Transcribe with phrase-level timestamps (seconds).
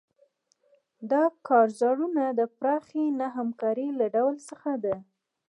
[1.11, 4.95] دا کارزارونه د پراخې نه همکارۍ له ډول څخه دي.